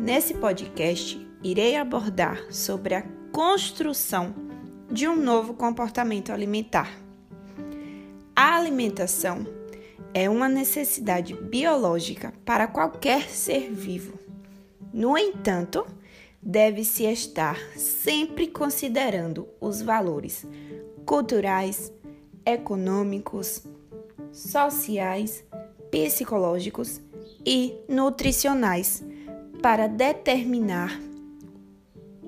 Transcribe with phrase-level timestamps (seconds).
[0.00, 4.34] Nesse podcast, irei abordar sobre a construção
[4.90, 6.90] de um novo comportamento alimentar.
[8.34, 9.46] A alimentação
[10.14, 14.18] é uma necessidade biológica para qualquer ser vivo.
[14.90, 15.86] No entanto,
[16.40, 20.46] deve-se estar sempre considerando os valores
[21.04, 21.92] culturais,
[22.46, 23.64] econômicos,
[24.32, 25.44] sociais,
[25.90, 27.02] psicológicos
[27.44, 29.04] e nutricionais
[29.60, 30.98] para determinar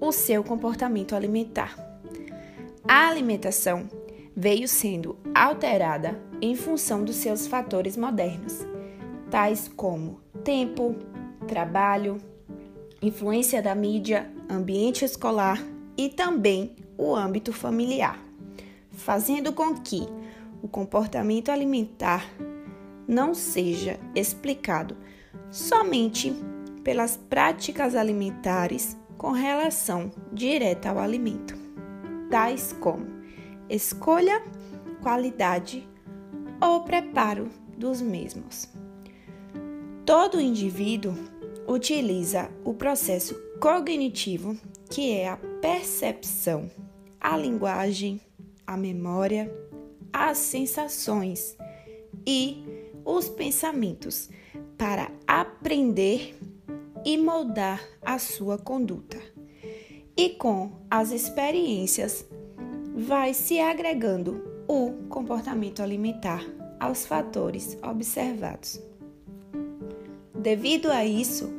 [0.00, 1.76] o seu comportamento alimentar.
[2.86, 3.88] A alimentação
[4.34, 8.66] veio sendo alterada em função dos seus fatores modernos,
[9.30, 10.94] tais como tempo,
[11.46, 12.18] trabalho,
[13.02, 15.62] influência da mídia, ambiente escolar
[15.96, 18.18] e também o âmbito familiar,
[18.92, 20.06] fazendo com que
[20.62, 22.24] o comportamento alimentar
[23.06, 24.96] não seja explicado
[25.50, 26.34] somente
[26.88, 31.54] pelas práticas alimentares com relação direta ao alimento,
[32.30, 33.06] tais como
[33.68, 34.42] escolha,
[35.02, 35.86] qualidade
[36.58, 38.70] ou preparo dos mesmos.
[40.06, 41.14] Todo indivíduo
[41.66, 44.56] utiliza o processo cognitivo,
[44.88, 46.70] que é a percepção,
[47.20, 48.18] a linguagem,
[48.66, 49.54] a memória,
[50.10, 51.54] as sensações
[52.26, 52.64] e
[53.04, 54.30] os pensamentos
[54.78, 56.37] para aprender
[57.04, 59.18] e moldar a sua conduta.
[60.16, 62.26] E com as experiências,
[62.94, 66.44] vai se agregando o comportamento alimentar
[66.80, 68.82] aos fatores observados.
[70.34, 71.52] Devido a isso,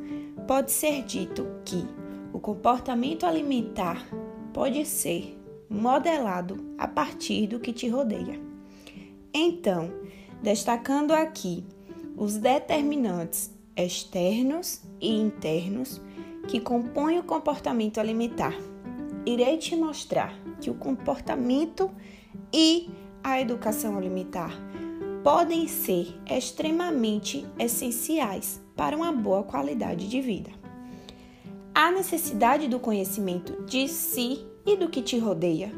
[0.46, 1.86] pode ser dito que
[2.32, 4.06] o comportamento alimentar
[4.52, 5.38] pode ser
[5.68, 8.40] modelado a partir do que te rodeia.
[9.32, 9.90] Então,
[10.42, 11.64] destacando aqui
[12.16, 13.50] os determinantes
[13.84, 16.00] externos e internos
[16.48, 18.54] que compõem o comportamento alimentar.
[19.26, 21.90] Irei te mostrar que o comportamento
[22.52, 22.90] e
[23.22, 24.58] a educação alimentar
[25.22, 30.50] podem ser extremamente essenciais para uma boa qualidade de vida.
[31.74, 35.72] A necessidade do conhecimento de si e do que te rodeia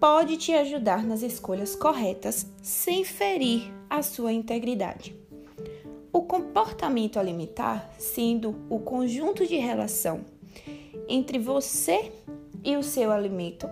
[0.00, 5.21] pode te ajudar nas escolhas corretas sem ferir a sua integridade.
[6.12, 10.26] O comportamento alimentar sendo o conjunto de relação
[11.08, 12.12] entre você
[12.62, 13.66] e o seu alimento,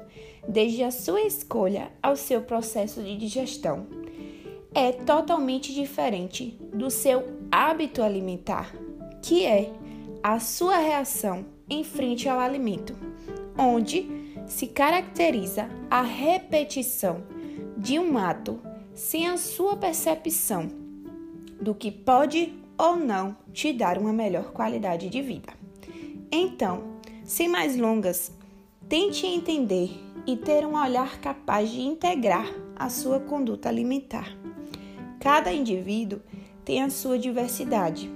[0.49, 3.87] desde a sua escolha ao seu processo de digestão,
[4.75, 8.75] é totalmente diferente do seu hábito alimentar,
[9.21, 9.71] que é
[10.23, 12.97] a sua reação em frente ao alimento,
[13.59, 14.09] onde
[14.47, 17.23] se caracteriza a repetição
[17.77, 18.59] de um ato
[18.95, 20.80] sem a sua percepção
[21.61, 25.53] do que pode ou não te dar uma melhor qualidade de vida.
[26.33, 26.95] Então,
[27.25, 28.33] sem mais longas,
[28.89, 29.91] tente entender
[30.27, 34.35] e ter um olhar capaz de integrar a sua conduta alimentar.
[35.21, 36.21] Cada indivíduo
[36.65, 38.11] tem a sua diversidade.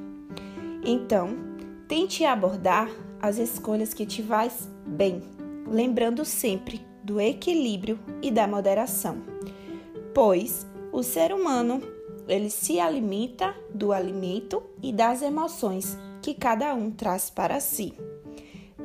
[0.85, 1.37] Então,
[1.87, 2.89] tente abordar
[3.21, 5.23] as escolhas que te faz bem,
[5.67, 9.19] lembrando sempre do equilíbrio e da moderação,
[10.15, 11.83] pois o ser humano
[12.29, 17.95] ele se alimenta do alimento e das emoções que cada um traz para si.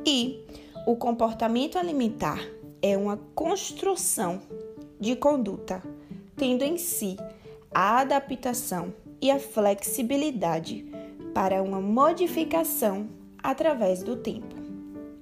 [0.04, 0.44] E
[0.86, 2.40] o comportamento alimentar
[2.82, 4.40] é uma construção
[4.98, 5.82] de conduta,
[6.36, 7.16] tendo em si
[7.72, 10.86] a adaptação e a flexibilidade
[11.34, 13.08] para uma modificação
[13.42, 14.54] através do tempo.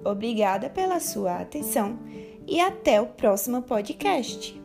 [0.05, 1.99] Obrigada pela sua atenção
[2.47, 4.61] e até o próximo podcast.